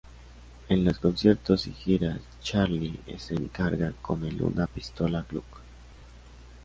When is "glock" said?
5.29-5.59